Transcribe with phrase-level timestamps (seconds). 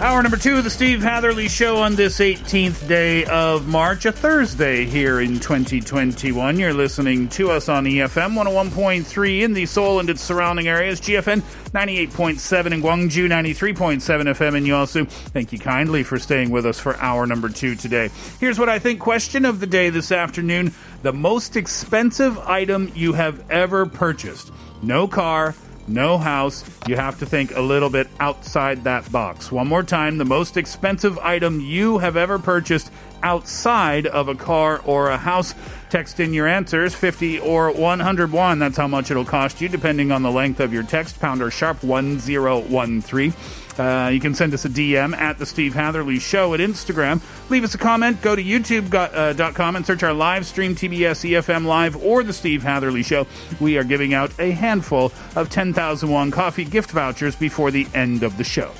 [0.00, 4.12] Hour number two of the Steve Hatherly Show on this 18th day of March, a
[4.12, 6.58] Thursday here in 2021.
[6.58, 11.42] You're listening to us on EFM 101.3 in the Seoul and its surrounding areas, GFN
[11.72, 15.06] 98.7 in Gwangju, 93.7 FM in Yosu.
[15.06, 18.08] Thank you kindly for staying with us for hour number two today.
[18.38, 23.12] Here's what I think question of the day this afternoon the most expensive item you
[23.12, 24.50] have ever purchased.
[24.82, 25.54] No car.
[25.88, 26.64] No house.
[26.86, 29.50] You have to think a little bit outside that box.
[29.50, 32.90] One more time the most expensive item you have ever purchased
[33.22, 35.54] outside of a car or a house.
[35.90, 38.58] Text in your answers 50 or 101.
[38.58, 41.18] That's how much it'll cost you, depending on the length of your text.
[41.20, 43.34] Pounder sharp 1013.
[43.80, 47.22] Uh, you can send us a DM at the Steve Hatherly Show at Instagram.
[47.48, 48.20] Leave us a comment.
[48.20, 52.62] Go to youtube.com uh, and search our live stream, TBS EFM Live, or the Steve
[52.62, 53.26] Hatherly Show.
[53.58, 58.22] We are giving out a handful of 10,000 won coffee gift vouchers before the end
[58.22, 58.70] of the show.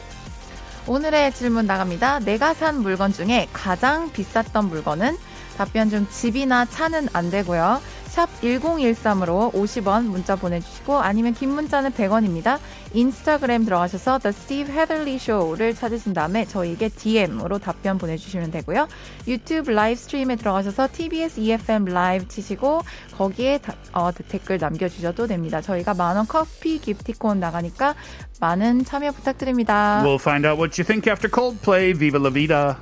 [0.86, 2.20] 오늘의 질문 나갑니다.
[2.20, 5.16] 내가 산 물건 중에 가장 비쌌던 물건은?
[5.56, 7.80] 답변 중 집이나 차는 안 되고요.
[8.10, 12.58] 샵 1013으로 50원 문자 보내주시고 아니면 긴 문자는 100원입니다.
[12.92, 18.88] 인스타그램 들어가셔서 The Steve Hatherley Show를 찾으신 다음에 저희에게 DM으로 답변 보내주시면 되고요.
[19.28, 22.82] 유튜브 라이브 스트림에 들어가셔서 TBS EFM 라이브 치시고
[23.16, 25.60] 거기에 다- 어, 댓글 남겨주셔도 됩니다.
[25.60, 27.94] 저희가 만원 커피 기프티콘 나가니까
[28.40, 30.02] 많은 참여 부탁드립니다.
[30.04, 31.96] We'll find out what you think after Coldplay.
[31.96, 32.76] Viva la vida.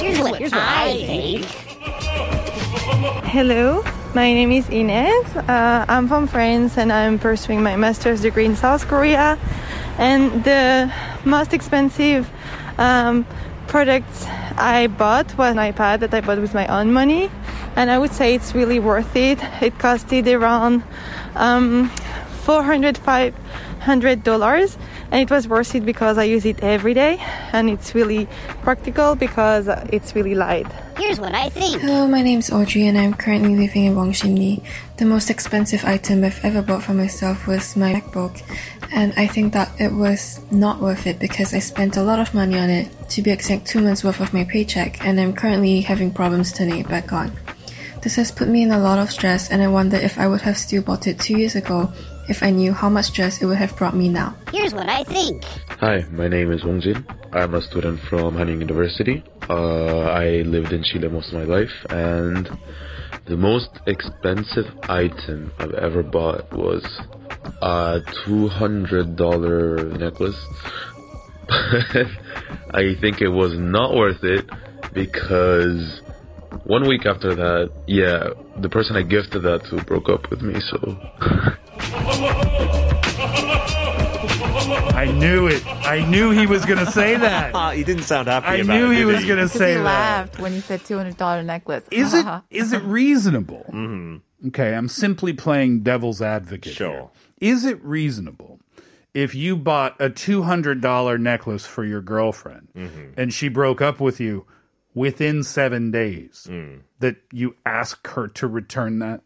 [0.00, 1.44] Here's what, here's what I.
[3.26, 3.84] Hello,
[4.14, 5.36] my name is Ines.
[5.36, 9.38] Uh, I'm from France and I'm pursuing my master's degree in South Korea.
[9.98, 10.92] And the
[11.24, 12.28] most expensive
[12.78, 13.24] um,
[13.68, 14.10] product
[14.56, 17.30] I bought was an iPad that I bought with my own money.
[17.78, 19.38] And I would say it's really worth it.
[19.62, 20.82] It costed around
[21.36, 21.88] um,
[22.42, 24.76] 400 500 dollars
[25.12, 27.18] and it was worth it because I use it every day
[27.52, 28.26] and it's really
[28.62, 30.66] practical because it's really light.
[30.96, 31.80] Here's what I think.
[31.80, 34.64] Hello, my name's Audrey and I'm currently living in Wangsimni.
[34.96, 38.42] The most expensive item I've ever bought for myself was my MacBook
[38.90, 42.34] and I think that it was not worth it because I spent a lot of
[42.34, 45.82] money on it, to be exact two months worth of my paycheck and I'm currently
[45.82, 47.30] having problems turning it back on.
[48.02, 50.42] This has put me in a lot of stress and I wonder if I would
[50.42, 51.92] have still bought it two years ago
[52.28, 54.36] if I knew how much stress it would have brought me now.
[54.52, 55.44] Here's what I think.
[55.80, 57.04] Hi, my name is Wong Jin.
[57.32, 59.24] I'm a student from Hanyang University.
[59.48, 62.48] Uh, I lived in Chile most of my life, and
[63.24, 66.84] the most expensive item I've ever bought was
[67.62, 70.36] a $200 necklace.
[71.50, 74.48] I think it was not worth it
[74.92, 76.02] because
[76.64, 80.60] one week after that, yeah, the person I gifted that to broke up with me,
[80.60, 80.98] so.
[84.94, 85.64] I knew it.
[85.66, 87.74] I knew he was going to say that.
[87.76, 88.94] he didn't sound happy I about knew it.
[88.94, 89.84] he did was going to Because say he that.
[89.84, 91.84] laughed when he said $200 necklace.
[91.90, 93.64] Is it is it reasonable?
[93.68, 94.48] Mm-hmm.
[94.48, 96.74] Okay, I'm simply playing devil's advocate.
[96.74, 97.10] Sure.
[97.40, 97.52] here.
[97.52, 98.58] Is it reasonable
[99.14, 103.20] if you bought a $200 necklace for your girlfriend Mm-hmm.
[103.20, 104.46] and she broke up with you
[104.98, 106.80] within 7 days Mm.
[106.98, 109.20] that you ask her to return that?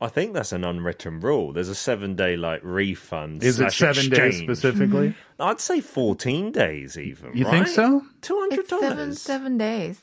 [0.00, 1.52] I think that's an unwritten rule.
[1.52, 3.42] There's a seven day like refund.
[3.42, 4.44] Is it slash 7 days exchange.
[4.48, 5.14] specifically?
[5.40, 7.36] I'd say 14 days even.
[7.36, 8.02] You think so?
[8.22, 8.52] $200.
[8.58, 10.00] It's seven, seven days.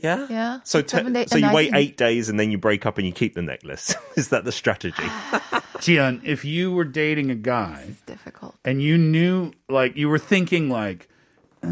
[0.00, 0.28] Yeah.
[0.30, 0.60] Yeah.
[0.62, 2.98] So, te- days- so you I wait think- eight days and then you break up
[2.98, 3.96] and you keep the necklace.
[4.16, 5.02] Is that the strategy?
[5.82, 8.54] Jian, if you were dating a guy It's difficult.
[8.64, 11.08] and you knew, like, you were thinking, like,
[11.64, 11.66] uh,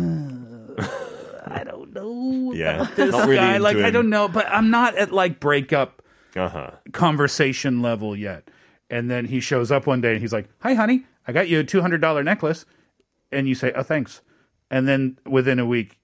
[1.46, 3.50] I don't know Yeah, about this not really guy.
[3.56, 6.02] into Like, I don't know, but I'm not at like breakup
[6.34, 6.70] Uh huh.
[6.92, 8.50] conversation level yet.
[8.90, 11.60] And then he shows up one day and he's like, "Hi, honey, I got you
[11.60, 12.64] a two hundred dollar necklace,"
[13.32, 14.20] and you say, "Oh, thanks."
[14.70, 15.98] And then within a week,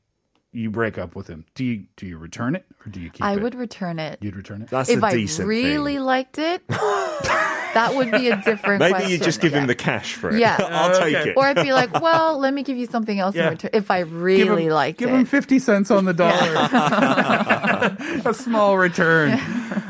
[0.52, 1.44] you break up with him.
[1.54, 3.38] Do you do you return it or do you keep I it?
[3.38, 4.18] I would return it.
[4.20, 4.68] You'd return it.
[4.70, 6.04] That's if a I decent really thing.
[6.04, 6.62] liked it,
[7.74, 9.10] that would be a different Maybe question.
[9.10, 10.38] you just give him the cash for it.
[10.38, 10.56] Yeah.
[10.70, 11.30] I'll take Okay.
[11.30, 11.36] it.
[11.36, 13.44] Or I'd be like, well, let me give you something else Yeah.
[13.46, 15.14] in return if I really him, liked give it.
[15.14, 16.32] him fifty cents on the dollar.
[18.24, 19.32] a small return.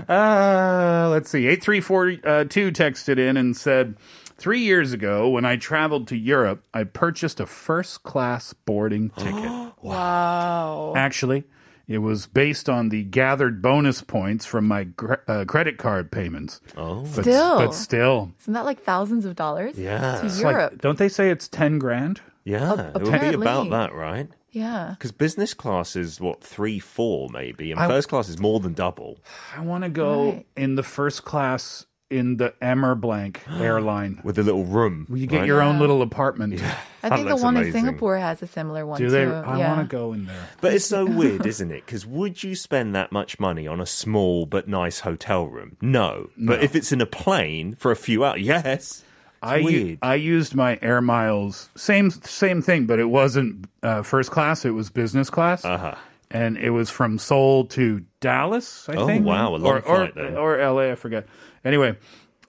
[0.09, 1.47] Uh, let's see.
[1.47, 3.97] Eight three four two texted in and said.
[4.39, 9.73] Three years ago, when I traveled to Europe, I purchased a first class boarding ticket.
[9.83, 10.95] wow.
[10.97, 11.45] Actually,
[11.89, 16.61] it was based on the gathered bonus points from my gr- uh, credit card payments.
[16.77, 17.59] Oh, But, Still.
[17.59, 19.79] but still, Isn't that like thousands of dollars?
[19.79, 20.21] Yeah.
[20.21, 20.81] To It's like- Europe.
[20.81, 22.21] don't they say it's ten grand?
[22.45, 22.91] yeah.
[22.95, 24.29] It would be about that, right?
[24.51, 24.95] yeah.
[24.99, 28.75] Because business class is what three, four maybe, and I- first class is more than
[28.75, 29.19] double.
[29.57, 30.47] I want to go Right.
[30.57, 34.21] in the first class in the Emmer Blank airline.
[34.23, 35.07] with a little room.
[35.11, 35.47] You get right?
[35.47, 36.63] your own little apartment.
[37.03, 37.73] I think the looks one in.
[37.73, 39.11] Singapore has a similar one Do too.
[39.11, 39.25] they?
[39.27, 39.75] I yeah.
[39.77, 40.49] want to go in there.
[40.61, 41.85] But it's so weird, isn't it?
[41.87, 45.77] Because would you spend that much money on a small but nice hotel room?
[45.81, 46.29] No.
[46.37, 49.03] But if it's in a plane for a few hours, yes.
[49.43, 49.99] I u- weird.
[50.03, 54.65] I used my air miles same same thing, but it wasn't uh, first class.
[54.65, 55.97] It was business class, Uh-huh.
[56.33, 58.89] And it was from Seoul to Dallas.
[58.89, 59.25] I Oh, think.
[59.27, 60.37] wow, a long or, flight or, then.
[60.37, 60.91] or LA.
[60.93, 61.27] I forget.
[61.65, 61.97] Anyway,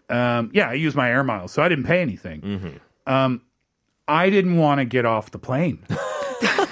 [0.10, 2.42] um, yeah, I used my air miles, so I didn't pay anything.
[2.42, 3.12] Mm-hmm.
[3.14, 3.42] Um,
[4.08, 5.86] I didn't want to get off the plane.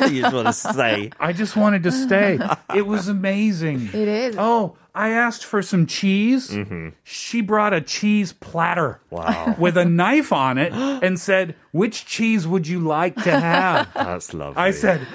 [0.09, 2.39] you just want to say, I just wanted to stay.
[2.75, 3.87] it was amazing.
[3.87, 4.35] It is.
[4.37, 6.49] Oh, I asked for some cheese.
[6.49, 6.89] Mm-hmm.
[7.03, 12.45] She brought a cheese platter wow, with a knife on it and said, Which cheese
[12.47, 13.93] would you like to have?
[13.93, 14.61] that's lovely.
[14.61, 15.07] I said,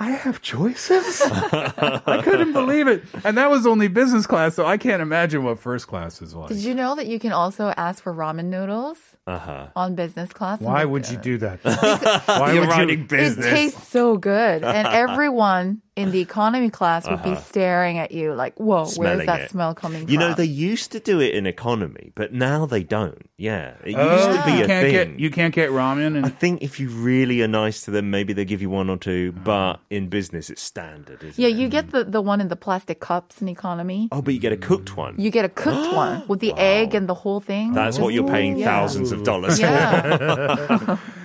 [0.00, 1.20] I have choices?
[1.30, 3.04] I couldn't believe it.
[3.22, 6.48] And that was only business class, so I can't imagine what first class is like.
[6.48, 9.66] Did you know that you can also ask for ramen noodles uh-huh.
[9.76, 10.58] on business class?
[10.58, 11.60] Why would they- you do that?
[12.24, 13.18] Why You're would running you?
[13.18, 17.40] It tastes so good, and everyone in the economy class would be uh-huh.
[17.42, 19.50] staring at you like, "Whoa, where's that it.
[19.50, 22.66] smell coming You from?" You know, they used to do it in economy, but now
[22.66, 23.28] they don't.
[23.36, 23.74] Yeah.
[23.84, 24.92] It Oh, used to be you a can't thing.
[24.92, 28.32] get you can't get ramen I think if you really are nice to them, maybe
[28.32, 31.56] they give you one or two, but in business, it's standard, isn't yeah, it?
[31.56, 34.08] you get the the one in the plastic cups in economy.
[34.12, 35.14] Oh, but you get a cooked one.
[35.18, 37.72] You get a cooked one with the egg and the whole thing.
[37.72, 38.66] That's what you're paying Yeah.
[38.66, 40.98] thousands of dollars for.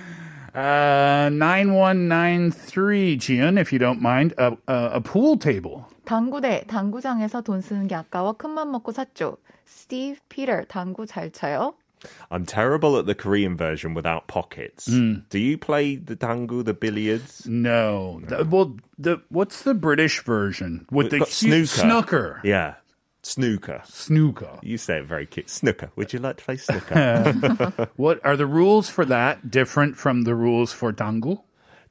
[0.55, 1.25] Yeah.
[1.25, 5.85] uh, nine one nine three Jian, if you don't mind, a, a, a pool table.
[6.05, 9.37] 당구대 당구장에서 돈 쓰는 게 아까워 큰맘 먹고 샀죠.
[9.65, 11.73] 스티브 피터 당구 잘 쳐요?
[12.31, 14.87] I'm terrible at the Korean version without pockets.
[14.87, 15.21] Hmm.
[15.29, 17.45] Do you play the tangu, the billiards?
[17.47, 21.67] No, The- well, the what's the British version with We've the got hu- snooker.
[21.67, 22.41] snooker?
[22.43, 22.73] Yeah.
[23.26, 23.82] Snooker.
[23.84, 24.58] Snooker.
[24.62, 25.50] You say it very cute.
[25.50, 25.90] Snooker.
[25.96, 27.88] Would you like to play snooker?
[27.96, 31.42] What are the rules for that different from the rules for tangu?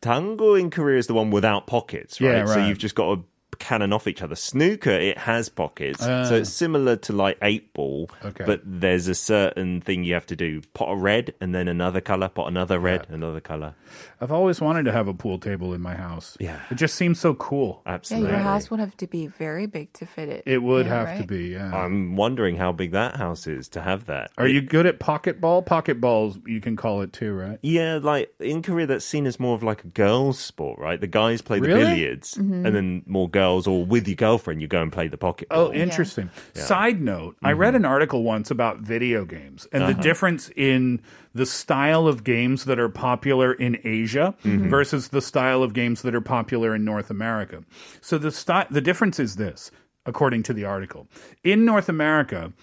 [0.01, 2.37] Tango in Korea is the one without pockets, right?
[2.37, 3.23] Yeah, So you've just got to
[3.55, 4.35] cannon off each other.
[4.35, 5.99] Snooker, it has pockets.
[6.01, 6.23] Ah.
[6.25, 8.43] so it's similar to like eight ball, Okay.
[8.45, 10.61] but there's a certain thing you have to do.
[10.73, 13.73] Pot a red and then another color, pot another red, another color.
[14.21, 16.37] I've always wanted to have a pool table in my house.
[16.39, 16.59] Yeah.
[16.71, 17.81] It just seems so cool.
[17.85, 18.29] Yeah, Absolutely.
[18.31, 20.43] your house would have to be very big to fit it.
[20.45, 21.75] It would Yeah, have to be, yeah.
[21.75, 24.31] I'm wondering how big that house is to have that.
[24.37, 25.61] Are you good at pocket ball?
[25.61, 27.59] Pocket balls, you can call it too, right?
[27.61, 30.99] Yeah, like in Korea, that's seen as more of like a girls' sport, right?
[30.99, 31.81] The guys play the Really?
[31.85, 32.65] billiards, Mm-hmm.
[32.65, 35.67] and then more girls, or with your girlfriend, you go and play the pocket ball.
[35.67, 36.29] Oh, interesting.
[36.53, 37.59] Side note, I Mm-hmm.
[37.61, 39.93] read an article once about video games and Uh-huh.
[39.93, 41.01] the difference in
[41.33, 44.69] the style of games that are popular in Asia Mm-hmm.
[44.69, 47.63] versus the style of games that are popular in North America.
[48.01, 49.71] So the sty- the difference is this,
[50.05, 51.07] according to the article.
[51.43, 52.53] In North America,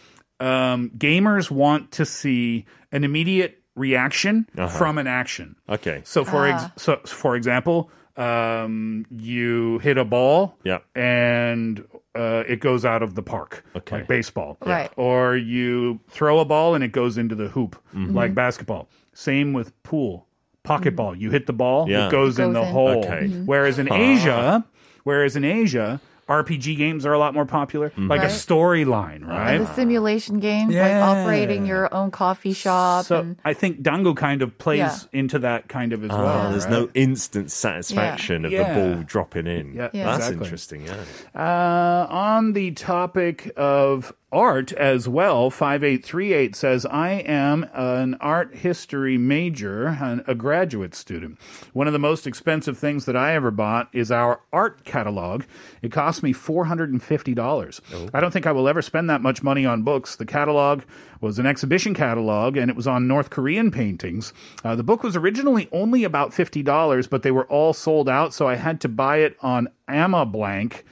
[0.41, 4.69] um, gamers want to see an immediate reaction Uh-huh.
[4.69, 5.57] from an action.
[5.69, 6.03] Okay.
[6.05, 10.79] So for ex- so for example, um, you hit a ball, Yeah.
[10.95, 13.97] and uh, it goes out of the park, Okay.
[13.99, 14.91] like baseball, Right.
[14.97, 18.15] Or you throw a ball and it goes into the hoop, Mm-hmm.
[18.15, 18.89] like basketball.
[19.15, 20.27] Same with pool,
[20.63, 21.15] pocket ball.
[21.17, 22.07] You hit the ball, Yeah.
[22.09, 22.73] it goes in Goes the in.
[22.73, 22.89] hole.
[23.05, 23.29] Okay.
[23.29, 23.47] Mhm.
[23.47, 24.65] Whereas in Asia,
[25.05, 26.01] whereas in Asia.
[26.33, 28.09] RPG games are a lot more popular, Mm-hmm.
[28.09, 29.53] like a storyline, right?
[29.57, 33.05] And the simulation games, like operating your own coffee shop.
[33.07, 36.51] So and I think Dango kind of plays into that kind of as Ah, well.
[36.51, 36.71] there's right?
[36.73, 39.75] no instant satisfaction of the ball dropping in.
[39.75, 40.05] Yeah, Yeah.
[40.07, 40.45] That's exactly.
[40.45, 41.05] interesting, yeah.
[41.35, 45.51] Uh, on the topic of art as well.
[45.51, 51.39] 5838 says, I am an art history major, and a graduate student.
[51.75, 55.43] One of the most expensive things that I ever bought is our art catalog.
[55.83, 58.11] It cost me $450.
[58.15, 60.17] I don't think I will ever spend that much money on books.
[60.17, 60.83] The catalog
[61.21, 64.33] was an exhibition catalog and it was on North Korean paintings.
[64.65, 68.47] Uh, the book was originally only about $50, but they were all sold out, so
[68.49, 70.83] I had to buy it on Amablank,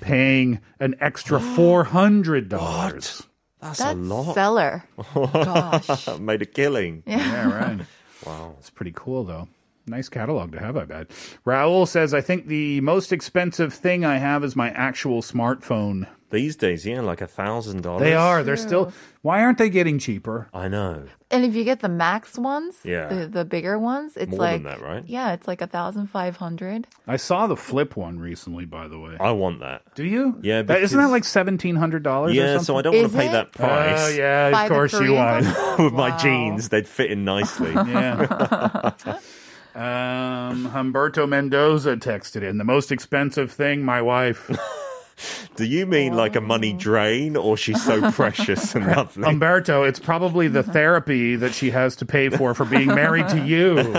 [0.00, 2.48] paying an extra $400.
[2.48, 4.34] That's, That's a lot.
[4.34, 4.84] seller.
[5.14, 6.18] Gosh.
[6.18, 7.02] Made a killing.
[7.06, 7.86] Yeah, right.
[8.24, 8.56] Wow.
[8.58, 9.46] It's pretty cool, though.
[9.88, 11.08] Nice catalog to have, I bet.
[11.46, 16.08] Raul says, I think the most expensive thing I have is my actual smartphone.
[16.30, 18.02] These days, yeah, like a thousand dollars.
[18.02, 18.42] They are.
[18.42, 18.92] They're still.
[19.22, 20.48] Why aren't they getting cheaper?
[20.52, 21.04] I know.
[21.30, 23.06] And if you get the max ones, Yeah.
[23.06, 25.04] the, the bigger ones, it's More like than that, right?
[25.06, 26.88] Yeah, it's like a thousand five hundred.
[27.06, 29.16] I saw the flip one recently, by the way.
[29.20, 29.82] I want that.
[29.94, 30.36] Do you?
[30.42, 32.34] Yeah, isn't that like seventeen hundred dollars?
[32.34, 33.32] Yeah, or so I don't want to pay it?
[33.32, 34.00] that price.
[34.00, 35.78] Oh yeah, Buy of course you Korean want.
[35.78, 37.70] With my jeans, they'd fit in nicely.
[37.86, 38.92] Yeah.
[39.76, 43.82] um, Humberto Mendoza texted in the most expensive thing.
[43.82, 44.50] My wife.
[45.56, 49.24] Do you mean like a money drain, or she's so precious and lovely?
[49.24, 53.42] Umberto, it's probably the therapy that she has to pay for for being married to
[53.42, 53.76] you.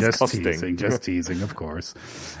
[0.00, 0.42] just costing.
[0.42, 1.94] teasing, just teasing, of course.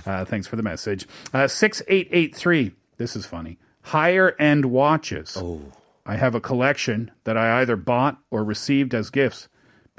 [0.04, 1.06] Uh, thanks for the message.
[1.32, 2.72] Uh, 6883.
[2.96, 3.58] This is funny.
[3.82, 5.36] Higher end watches.
[5.38, 5.60] Oh.
[6.04, 9.48] I have a collection that I either bought or received as gifts,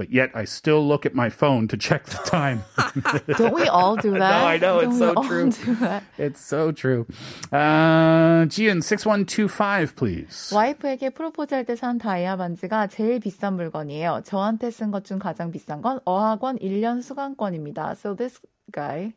[0.01, 2.65] but yet I still look at my phone to check the time.
[3.39, 4.45] Don't we all do that?
[4.45, 5.51] I know, it's Don't we so all true.
[5.51, 6.03] Do that?
[6.19, 7.07] it's so true.
[7.51, 10.53] Uh, Jian, 6125, please.
[10.53, 14.21] 와이프에게 프로포즈할 때 산 다이아 반지가 제일 비싼 물건이에요.
[14.25, 17.97] 저한테 쓴 것 중 가장 비싼 건 어학원 1년 수강권입니다.
[17.97, 18.39] So this
[18.71, 19.15] guy,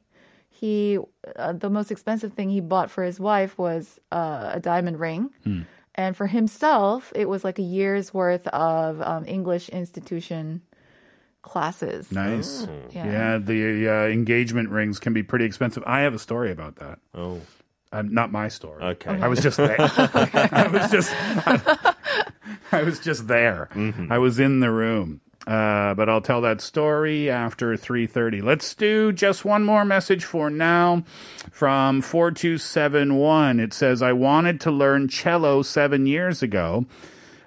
[0.49, 0.97] he
[1.37, 5.29] uh, the most expensive thing he bought for his wife was uh, a diamond ring.
[5.95, 10.61] And for himself, it was like a year's worth of um, English institution
[11.44, 12.10] classes.
[12.10, 12.66] Nice.
[12.90, 13.06] Yeah.
[13.06, 15.82] Yeah, the uh, engagement rings can be pretty expensive.
[15.86, 16.98] I have a story about that.
[17.14, 17.40] Oh,
[17.92, 18.82] Um, not my story.
[18.82, 19.10] Okay.
[19.10, 19.76] I was just there.
[19.78, 21.12] I was just.
[22.72, 23.68] I, was just there.
[24.10, 25.20] I was in the room.
[25.46, 28.42] Uh, but I'll tell that story after 3.30.
[28.42, 31.04] Let's do just one more message for now
[31.52, 33.60] from 4271.
[33.60, 36.86] It says, I wanted to learn cello seven years ago.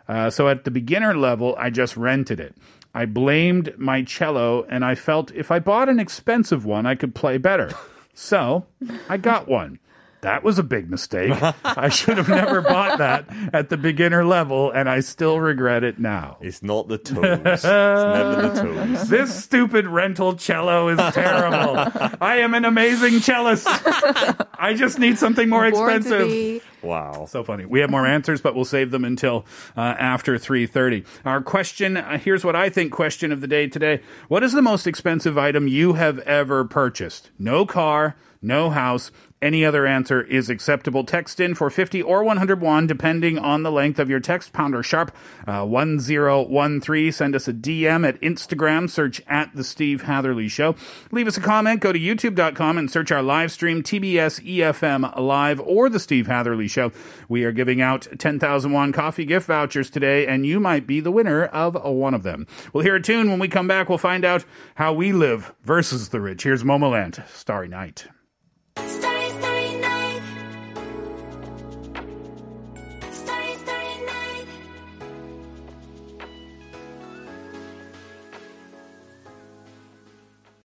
[0.08, 2.56] Uh, so at the beginner level, I just rented it.
[2.94, 7.14] I blamed my cello and I felt if I bought an expensive one, I could
[7.16, 7.72] play better.
[8.20, 8.66] So
[9.08, 9.78] I got one.
[10.22, 11.34] That was a big mistake.
[11.64, 16.00] I should have never bought that at the beginner level, and I still regret it
[16.00, 16.38] now.
[16.42, 17.24] it's not the tools.
[17.46, 18.62] it's never the
[18.96, 19.08] tools.
[19.08, 21.78] This stupid rental cello is terrible.
[22.20, 23.68] I am an amazing cellist.
[23.68, 26.64] I just need something more Born expensive.
[26.88, 27.26] Wow.
[27.28, 27.66] So funny.
[27.66, 31.06] We have more answers, but we'll save them until uh, after 3.30.
[31.26, 34.00] Our question, uh, here's what I think question of the day today.
[34.30, 37.30] What is the most expensive item you have ever purchased?
[37.38, 39.12] No car, no house.
[39.40, 41.04] Any other answer is acceptable.
[41.04, 44.52] Text in for 50 or 101, depending on the length of your text.
[44.52, 45.16] Pounder sharp
[45.48, 47.12] uh, 1013.
[47.12, 48.90] Send us a DM at Instagram.
[48.90, 50.76] Search at The Steve Hatherly Show.
[51.12, 51.82] Leave us a comment.
[51.82, 56.68] Go to youtube.com and search our live stream, TBS EFM Live or The Steve Hatherly
[56.68, 56.92] Show.
[57.30, 61.12] We are giving out 10,000 won coffee gift vouchers today, and you might be the
[61.12, 62.48] winner of one of them.
[62.74, 63.30] We'll hear a tune.
[63.30, 66.42] When we come back, we'll find out how we live versus the rich.
[66.42, 68.08] Here's Momoland, Starry Night.